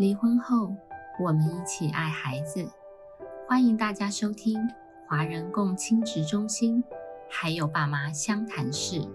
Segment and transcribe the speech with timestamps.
[0.00, 0.74] 离婚后，
[1.22, 2.66] 我们一起爱孩子。
[3.46, 4.58] 欢迎大家收听
[5.06, 6.82] 华人共亲职中心，
[7.28, 9.06] 还有爸妈相谈室。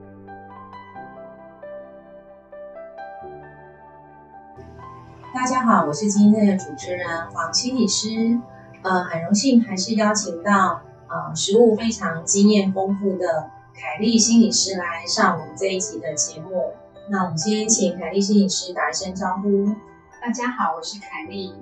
[5.33, 8.39] 大家好，我是今天的主持人黄心理师。
[8.83, 16.73] 呃，很荣幸还是邀请到呃实务非常经验丰富的凯丽心理师来上我们这一集的节目。
[17.09, 19.73] 那我们先请凯丽心理师打一声招呼。
[20.25, 21.53] 大家好，我是凯丽。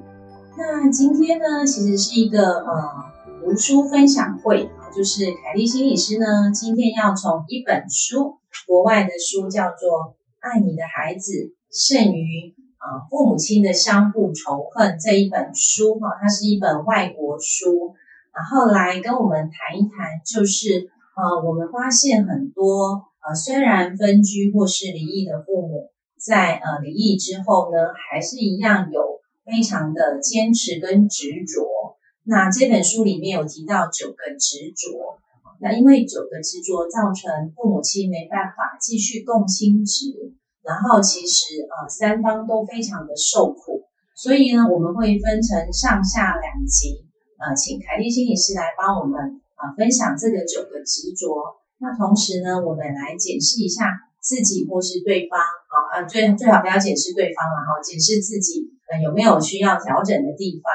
[0.58, 9.90] 那今天呢，其实是一个呃读书分享会，就是凯丽心理师呢，今天要从一本书，国外的书叫做
[10.40, 17.94] 《爱你的孩子胜于啊父母亲的相互仇恨》这一本书哈，它是一本外国书，
[18.34, 25.90] 然后来跟我们谈一谈，就是呃我们发现很多呃虽然分居或是离异的父母。
[26.24, 31.98] 在呃离异之后呢，还是一样有非常的坚持跟执着。
[32.24, 35.20] 那这本书里面有提到九个执着，
[35.60, 40.32] 那因为九个执着造成父母亲没办法继续共亲职，
[40.64, 43.84] 然后其实呃三方都非常的受苦，
[44.16, 47.04] 所以呢我们会分成上下两集，
[47.38, 51.60] 呃请凯丽心理师来帮我们啊分享这个九个执着。
[51.80, 53.92] 那同时呢我们来检视一下。
[54.24, 60.72] 自己或是对方，好，呃，最最好不要检视对方了哈，检视自己，呃，有没有需要调整的地方。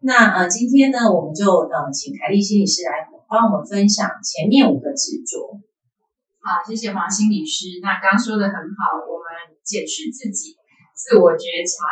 [0.00, 5.60] 那呃，今天呢，我们就呃，请凯丽心理师来帮我们分享前面五个执着。
[6.40, 7.76] 好，谢谢黄心理师。
[7.84, 10.56] 那刚刚说的很好，我们检视自己，
[10.96, 11.84] 自我觉察，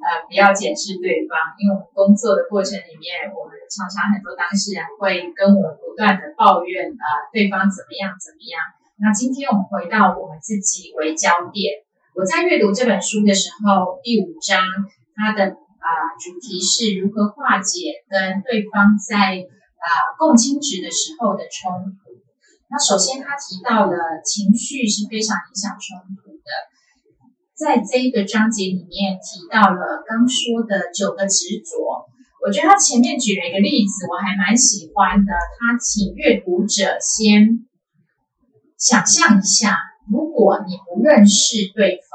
[0.00, 7.04] 呃，不要检视对方，因为我们工作的过程里面，我们常常很多当事人会跟我们不断的抱怨，呃，
[7.36, 8.56] 对方怎么样怎么样。
[9.00, 11.86] 那今天我们回到我们自己为焦点。
[12.18, 14.58] 我在阅读这本书的时候，第五章
[15.14, 19.38] 它的啊主题是如何化解跟对方在
[19.78, 19.86] 啊
[20.18, 22.18] 共亲值的时候的冲突。
[22.66, 26.50] 那首先他提到了情绪是非常影响冲突的，
[27.54, 32.10] 在这一个章节里面提到了刚说的九个执着。
[32.42, 35.30] 我觉得他前面举了一个例子，我还蛮喜欢的。
[35.30, 37.67] 他请阅读者先。
[38.78, 39.76] 想象一下，
[40.08, 42.14] 如果你不认识对方，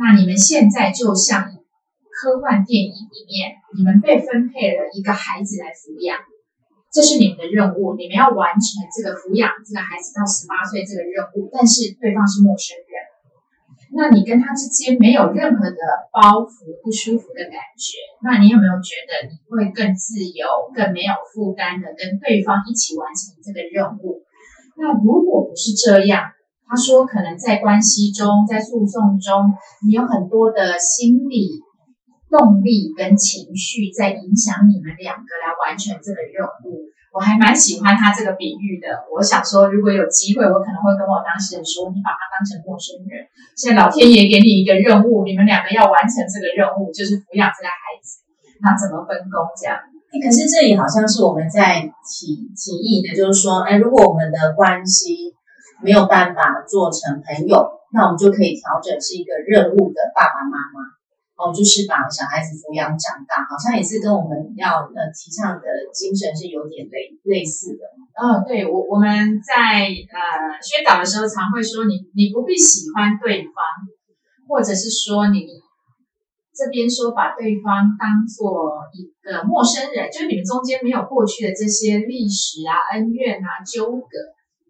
[0.00, 1.44] 那你们现在就像
[2.08, 6.16] 科幻电影里面，你们被分配了一个孩子来抚养，
[6.90, 11.52] 这是你们的任务，你们要完成这个抚养这个孩子到十八岁这个任务。
[11.52, 12.96] 但是对方是陌生人，
[13.92, 24.23] 那你跟他之间没有任何的包袱、不舒服的感觉，那你有没有觉得你会更自由、更没有负担的跟对方一起完成这个任务？
[24.76, 26.32] 那如果不是这样，
[26.66, 29.54] 他说可能在关系中，在诉讼中，
[29.86, 31.62] 你有很多的心理
[32.30, 36.90] 动力跟情绪在影响你们两个来完成这个任务。
[37.14, 39.06] 我还蛮喜欢他这个比喻的。
[39.14, 43.30] 我想说，如果有机会，我可能会跟我当事人说，你把他当成陌生人。
[43.54, 48.18] 现在老天爷给你一个任务，你们两个要完成这个任务，就是抚养这个孩子。
[48.58, 49.78] 那怎么分工这样？
[50.22, 55.34] 可是这里好像是我们在提提议的，就是说，哎，如果我们的关系
[55.82, 60.78] 没有办法做成朋友，那我们就可以调整是一个任务的爸爸妈妈，
[61.36, 67.82] 哦，就是把小孩子抚养长大，好像也是跟我们要呃提倡的精神是有点类类似的。
[68.14, 73.56] 嗯，对我我们在呃宣导的时候，常会说，你你不必喜欢对方，
[74.46, 75.63] 或者是说你。
[76.54, 84.14] 这边说把对方当做一个陌生人，就是你们中间没有过去的这些历史啊、恩怨啊、纠葛，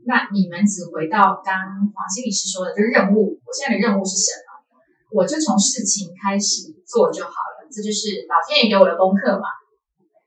[0.08, 1.52] 那你们只回到刚
[1.92, 3.36] 黄心理师说的，就是任务。
[3.44, 4.64] 我现在的任务是什么？
[5.12, 9.44] 我就从事情开始做就好了，这就是老天爷给我的功课嘛，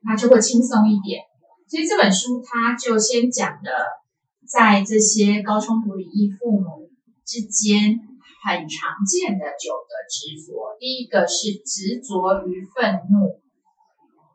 [0.06, 1.26] 那就会轻松一点。
[1.66, 3.98] 所以这本书它就先讲了，
[4.46, 6.88] 在这些高冲突离异父母
[7.26, 7.98] 之间。
[8.48, 13.36] 很常见的九个执着，第一个是执着于愤怒，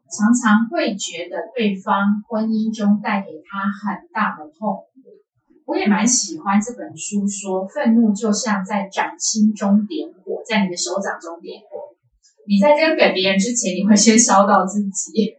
[0.05, 5.17] 常常会觉得对方婚姻中带给他很大的痛苦。
[5.65, 11.97] 我也蛮喜欢这本书说，愤怒就像在掌心中点火，在你的手掌中点火。
[12.45, 15.33] 你在扔给别人之前，你会先烧到自己。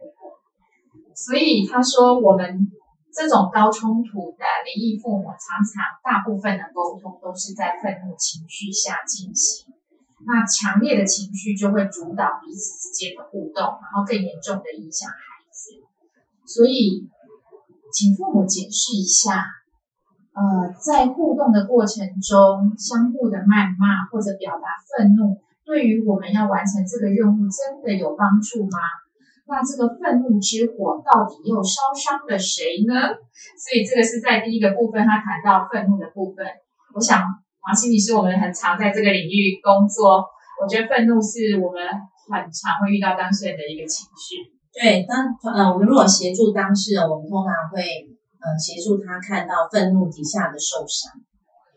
[1.15, 2.74] 所以他说我们。
[3.15, 9.73] 这种高冲突的离异父母，常常大部分的沟通都是在愤怒情绪下进行，
[10.27, 15.15] 那强烈的情绪就会主导彼此之间的互动，然后更严重的影响孩
[15.47, 15.79] 子。
[16.45, 17.07] 所以，
[17.93, 19.45] 请父母解释一下，
[20.35, 28.77] 呃，在互动的过程中，相互的谩骂或者表达愤怒，对于我们要完成这个任务真的有帮助吗？
[29.47, 33.13] 那这个愤怒之火到底又烧伤了谁呢？
[33.61, 36.45] 所以这个是在第一个部分，他谈到愤怒的部分。
[36.93, 37.21] 我想
[37.61, 40.25] 黄心理是我们很常在这个领域工作，
[40.57, 41.85] 我觉得愤怒是我们
[42.33, 44.49] 很常会遇到当事人的一个情绪。
[44.73, 47.85] 对，当呃我们如果协助当事人，我们通常会
[48.41, 51.13] 呃协助他看到愤怒底下的受伤。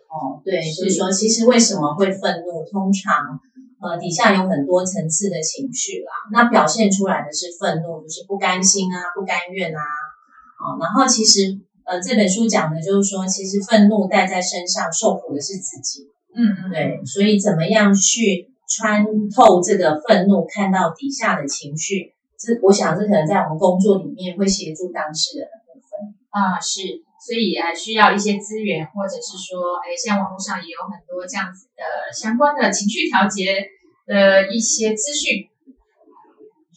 [0.09, 2.65] 哦，对，所以说，其实为什么会愤怒？
[2.65, 3.39] 通常。
[3.81, 26.15] 呃，底下有很多层次的情绪啦，那表现出来的是愤怒，就是不甘心啊，不甘愿啊，啊，然后其实呃这本书讲的就是说，其实愤怒带在身上，受苦的是自己，嗯嗯，对，所以怎么样去穿透这个愤怒，看到底下的情绪，这我想这可能在我们工作里面会协助当事人的部分。
[26.31, 26.83] 啊，是。
[27.19, 31.83] 所以呃，需要一些资源，或者是说，哎，现在网络上也有很多这样子的
[32.15, 33.67] 相关的情绪调节
[34.07, 35.51] 的一些资讯。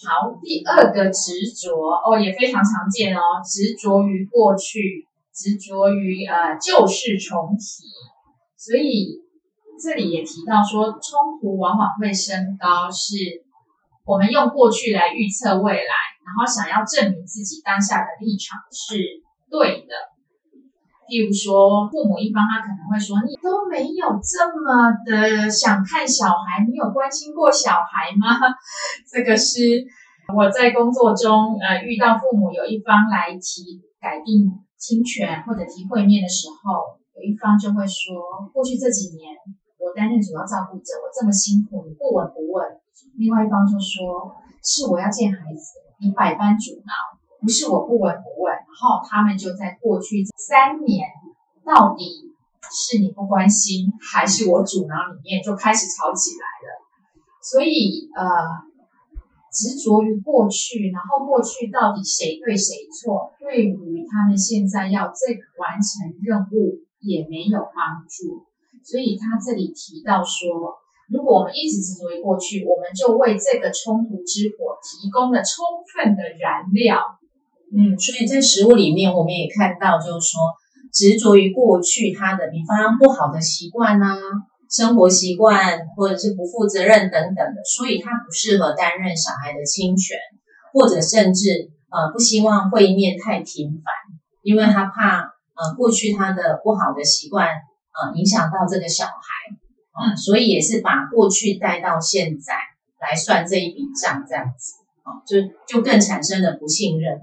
[0.01, 7.85] 好，第二个执着哦，也非常常见哦，执着于过去，执着于呃旧事重提。
[8.57, 9.21] 所以
[9.79, 13.45] 这里也提到说，冲突往往会升高，是
[14.05, 15.95] 我们用过去来预测未来，
[16.25, 18.97] 然后想要证明自己当下的立场是
[19.51, 20.10] 对的。
[21.11, 28.39] 例如说，父母一方他可能会说：“你都没有这么的想看小孩，你有关心过小孩吗？”
[29.11, 29.83] 这个是
[30.31, 39.35] 我在工作中呃遇到父母有一方来提改定侵权或者提会面的时候，有一方就会说：“过去这几年
[39.83, 42.63] 我担任主要照顾者，我这么辛苦，你不闻不问。”
[43.19, 44.31] 另外一方就说
[44.63, 46.95] ：“是我要见孩子，你百般阻挠。”
[47.41, 51.09] 不是我不闻不问，然后他们就在过去三年，
[51.65, 52.31] 到底
[52.71, 56.79] 是你不关心，还是我阻挠里面就开始吵起来了。
[57.43, 58.23] 所以呃，
[59.51, 68.47] 执着于过去，然后过去到底谁对谁错，对于他们现在要这个完成任务也没有帮助。
[68.83, 70.79] 所以他这里提到说。
[71.11, 77.19] 如果我们一直执着于过去，我们就为这个冲突之火提供了充分的燃料。
[77.73, 80.41] 嗯，所以在食物里面，我们也看到，就是说
[80.91, 84.17] 执着于过去他的，比方不好的习惯呐，
[84.69, 90.17] 生活习惯，或者是不负责任等等的，所以他不适合担任小孩的亲权，
[90.73, 93.93] 或者甚至呃不希望会面太频繁，
[94.43, 95.19] 因为他怕
[95.55, 99.11] 呃过去他的不好的习惯呃影响到这个小孩，
[99.95, 102.53] 嗯，所以也是把过去带到现在
[102.99, 107.19] 来算这一笔账，这样子，啊，就就更产生了不信任。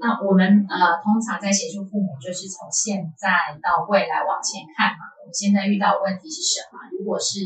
[0.00, 5.10] 那我们呃，通常在协助父母，就是从现在到未来往前看嘛。
[5.18, 6.78] 我们现在遇到的问题是什么？
[6.94, 7.42] 如果是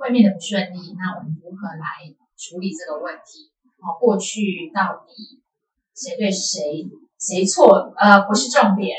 [0.00, 2.08] 外面的不顺利，那我们如何来
[2.40, 3.52] 处理这个问题？
[3.84, 5.44] 哦，过去到底
[5.92, 6.88] 谁对谁
[7.20, 7.92] 谁错？
[8.00, 8.96] 呃，不是重点。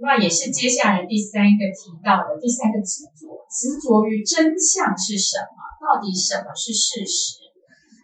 [0.00, 5.60] 那也是接下来第三个提到的第三个执着，执着于真相是什么？
[5.84, 7.44] 到底什么是事实？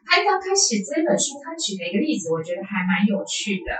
[0.05, 3.73] 他刚开始这本书，他举了一个例子，我觉得还蛮有趣的。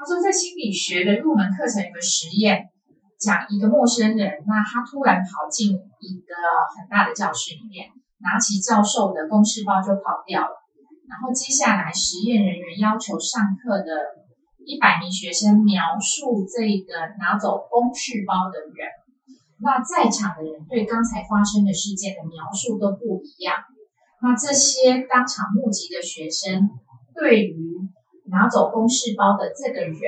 [0.00, 2.72] 他说，在心理学的入门课程有个实验，
[3.20, 6.32] 讲一个陌生人，那他突然跑进一个
[6.72, 7.92] 很大的教室里面，
[8.24, 10.56] 拿起教授的公事包就跑掉了。
[11.04, 14.24] 然后接下来，实验人员要求上课的
[14.64, 18.88] 一百名学生描述这个拿走公事包的人。
[19.60, 23.60] 那在场的人对刚才发生的事件的描述都不一样。
[24.22, 26.70] 那这些当场目击的学生
[27.12, 27.76] 对于
[28.30, 29.98] 拿走公事包的这个人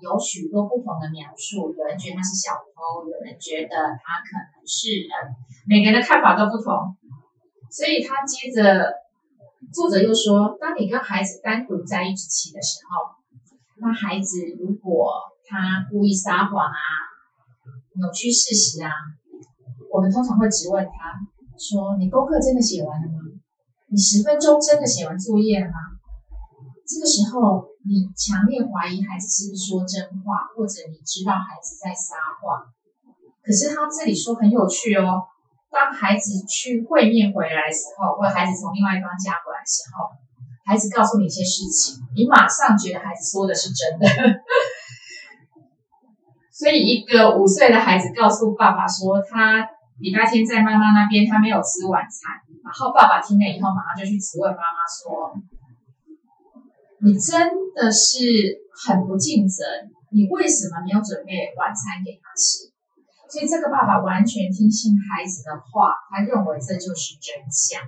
[0.00, 5.34] 有许多不同的描述，有人觉得他是小偷，有人觉得他可能是嗯，
[5.66, 6.94] 每个人的看法都不同。
[7.70, 8.92] 所以他接着
[9.72, 13.16] 作者又说，当你跟孩子单独在一起的时候，
[13.80, 15.10] 那孩子如果
[15.46, 16.80] 他故意撒谎啊，
[17.96, 18.90] 扭曲事实啊，
[19.90, 21.16] 我们通常会质问他
[21.56, 23.24] 说：“你功课真的写完了吗？
[23.88, 25.72] 你十分钟真的写完作业了吗？”
[26.86, 32.68] 这个时候，你强烈怀疑孩子是不是说真话，或者你知道孩子在撒谎。
[33.42, 35.24] 可是他这里说很有趣哦，
[35.72, 40.12] 当孩子去会面回来的时候，或者孩子从另外一方家回来的时候，
[40.66, 44.06] 孩子告诉你一些事情，你马上觉得孩子说的是真的。
[46.52, 49.66] 所以，一个五岁的孩子告诉爸爸说，他
[49.98, 52.36] 礼拜天在妈妈那边，他没有吃晚餐。
[52.62, 55.32] 然后爸爸听了以后，马上就去质问妈妈说。
[57.02, 58.18] 你真的是
[58.84, 59.64] 很不尽责，
[60.12, 62.68] 你为什么没有准备晚餐给他吃？
[63.30, 67.80] 所以这个爸爸完全听信孩子的话，他认为这就是真相。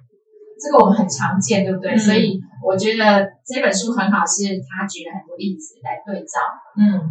[0.62, 1.92] 这个我们很常见，对不对？
[1.94, 6.38] 嗯所以我觉得这本书很好，是他举了很多例子来对照。
[6.78, 7.10] 嗯，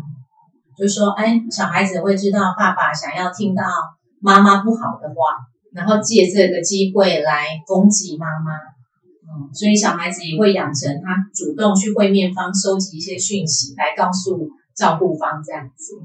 [0.77, 3.63] 就说哎，小孩子会知道爸爸想要听到
[4.21, 5.15] 妈妈不好的话，
[5.73, 8.55] 然后借这个机会来攻击妈妈。
[9.31, 15.95] 嗯，所以小孩子也会养成他主动去会面方收集一些讯息，来告诉照顾方这样子。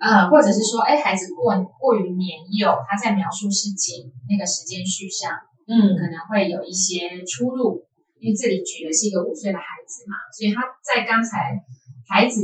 [0.00, 5.32] 呃，或者是说，哎，孩子过过于年幼，他在描述事情那个时间序上
[5.68, 7.84] 嗯可能会有一些出入，
[8.18, 11.60] 因为这里举的是一个五岁的孩子嘛，所以他在刚才
[12.08, 12.40] 孩子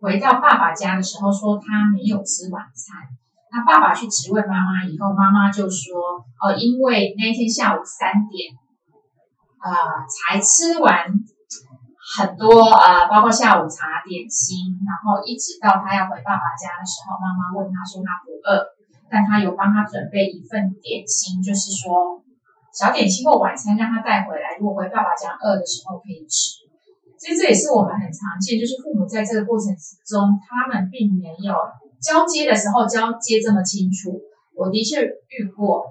[0.00, 3.08] 回到爸爸家的时候说他没有吃晚餐，
[3.52, 8.52] 那爸爸去质问妈妈以后，妈妈就说，哦，因为那天下午三点，
[9.60, 11.12] 啊、才吃完
[12.16, 18.72] 很多呃，包括下午茶、点心，然后一直到他要回爸爸家的时候，妈妈问他说他不饿，
[19.08, 22.24] 但他有帮他准备一份点心，就是说
[22.72, 26.64] 小点心或晚餐让他带回来，如果回爸爸家饿的时候可以吃。
[27.20, 31.54] 其实这也是我们很常见，就是父母在这个过程之中，他们并没有
[32.00, 34.18] 交接的时候交接这么清楚。
[34.56, 35.84] 我的确遇过，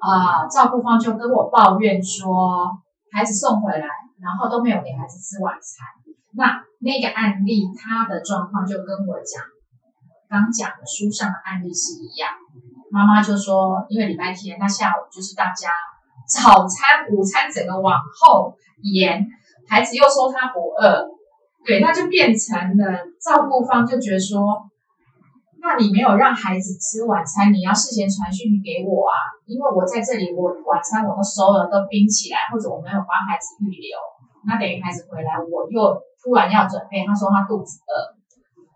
[0.00, 3.86] 啊、照顾方就跟我抱怨说，孩子送回来，
[4.20, 5.86] 然后都没有给孩子吃晚餐。
[6.34, 9.44] 那那个案例，他的状况就跟我讲，
[10.30, 12.30] 刚讲的书上的案例是一样。
[12.90, 15.70] 妈妈就说，因为礼拜天，那下午就是大家
[16.26, 19.28] 早餐、午餐整个往后延，
[19.68, 21.08] 孩子又说他不饿，
[21.66, 24.70] 对，那就变成了照顾方就觉得说，
[25.62, 29.14] 那你没有让孩子吃晚餐，你要事先传讯息给我啊，
[29.46, 33.94] 因为我在这里，我晚餐我都收了，都冰起来，或者我没有帮孩子预留，
[34.42, 37.94] 那等于孩子回来，我又突然要准备，他说他肚子饿，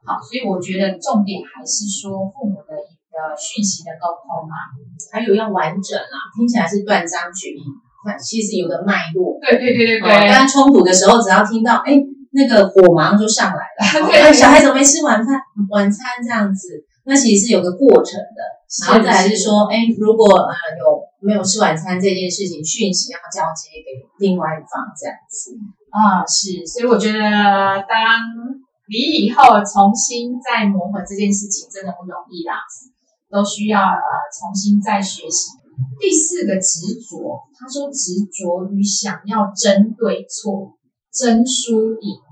[0.06, 4.70] 好，所以我觉得重点还是说父母的一个讯息的沟通啊，
[5.10, 7.66] 还有要完整啊，听起来是断章取义，
[8.06, 9.42] 那其实有个脉络。
[9.42, 11.98] 对对对对哦刚刚冲突的时候，只要听到哎
[12.36, 15.40] 那个火马上就上来了， 哦对哎小孩怎么没吃晚饭？
[15.70, 18.40] 晚餐这样子，那其实是有个过程的。
[18.84, 25.56] 然后再来是说，哎，如果呃有没有吃晚餐这件事情，讯息要交接给另外一方这样子。
[25.88, 27.18] 啊、是，所以我觉得
[27.88, 28.20] 当
[28.90, 32.60] 你以后重新再磨合这件事情，真的不容易啦，
[33.30, 35.56] 都需要呃重新再学习。
[35.98, 40.74] 第四个执着，他说执着于想要争对错、
[41.14, 42.25] 争输赢。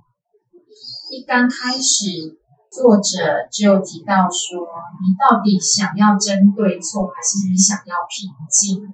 [1.15, 2.41] 一刚开始，
[2.73, 4.67] 作者就提到说，
[4.99, 8.93] 你到底想要争对错，还是你想要平静？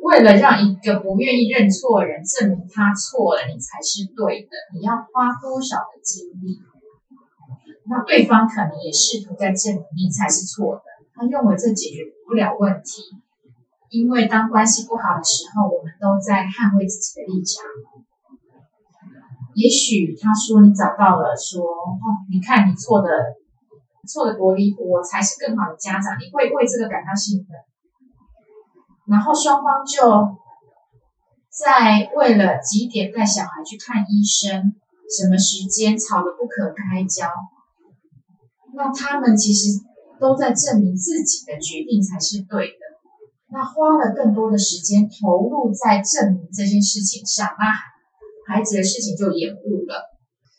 [0.00, 6.62] 为了让一个不愿意认错的人证明他错了，你才是对的，你要花多少的精力？
[7.84, 10.82] 那对方可能也试图在证明你才是错的，
[11.14, 13.02] 他认为这解决不了问题，
[13.90, 17.60] 因为当关系不好的时候，我们都在捍卫自己的立场。
[19.54, 23.08] 也许他说你找到了说，哦，你看你错的
[24.08, 27.56] 错的多离谱，我才是更好的家长，你会为这个感到兴奋。
[29.06, 30.36] 然后双方就
[31.50, 34.74] 在为了几点带小孩去看医生，
[35.10, 37.28] 什么时间吵得不可开交。
[38.74, 39.80] 那他们其实
[40.18, 42.78] 都在证明自己的决定才是对的。
[43.50, 47.91] 那花了更多的时间投入在证明这件事情上，那
[48.52, 50.12] 孩子的事情就延误了。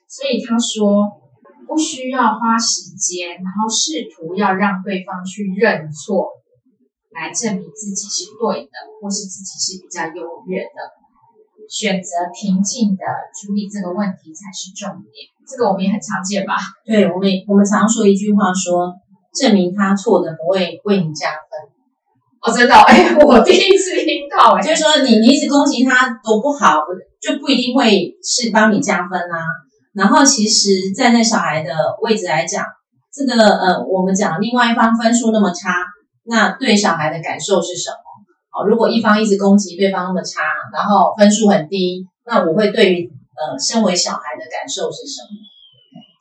[0.10, 1.22] 所以他说，
[1.68, 6.42] 不需要花时间，然后试图要让对方去认错。
[7.14, 10.82] 来证明自己是对的，或是自己是比较优越的，
[11.70, 13.06] 选择平静的
[13.38, 15.30] 处理这个问题才是重点。
[15.46, 16.58] 这个我们也很常见吧？
[16.90, 18.98] 对我们我们常说一句话说，
[19.38, 21.70] 证明他错的不会为你加分，
[22.42, 23.94] 哦，真的哦，哎，我第一次
[24.62, 26.82] 就是说你你一直攻击他多不好，
[27.22, 29.38] 就不一定会是帮你加分啊。
[29.94, 32.66] 然后其实站在小孩的位置来讲，
[33.14, 35.72] 这个呃，我们讲另外一方分数那么差。
[36.26, 37.98] 那对小孩的感受是什么？
[38.56, 40.42] 哦，如果一方一直攻击对方那么差，
[40.74, 45.36] 然后分数很低，那我会对于呃身为小孩的感受是什么？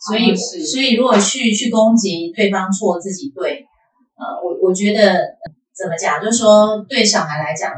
[0.04, 3.64] 所以，所以如果去去攻击对方错，自己对，
[4.18, 7.72] 呃，我我觉得、呃怎么讲，就是说对小孩来讲，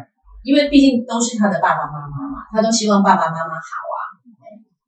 [0.44, 3.98] 因为毕竟都是他的爸爸妈妈嘛，他都希望爸爸妈妈好啊。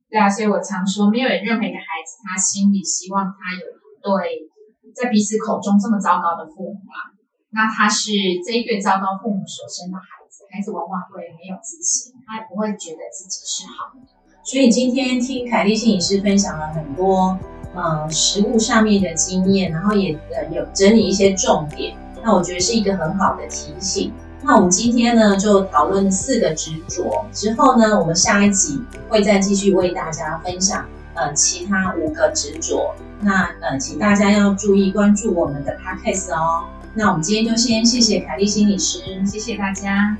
[0.08, 4.46] 对啊，所以我常说，没有任何一个孩子，他心里希望他有一对
[4.94, 7.10] 在彼此口中这么糟糕的父母啊。
[7.50, 8.12] 那他是
[8.44, 14.00] 这一对糟糕父母所生的孩子，孩子往往会没有自信，他也不会觉得自己是好的。
[14.44, 17.36] 所以今天听凯丽心理师分享了很多
[17.74, 24.12] 呃实物上面的经验，然后也呃有整理一些重点，那我觉得是一个很好的提醒。
[24.46, 32.94] 那我们今天呢就讨论四个执着，之后呢，我们下一集会再继续为大家分享呃其他五个执着。
[33.20, 36.64] 那呃，请大家要注意关注我们的 podcast 哦。
[36.94, 40.16] 那我们今天就先谢谢凯丽心理师，谢谢大家。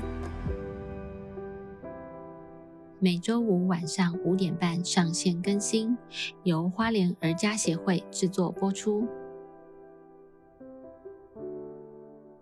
[2.99, 5.97] 每周五晚上五点半上线更新，
[6.43, 9.07] 由花莲儿家协会制作播出。